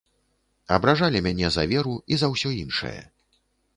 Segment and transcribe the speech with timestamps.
[0.77, 2.99] Абражалі мяне за веру і за ўсё іншае.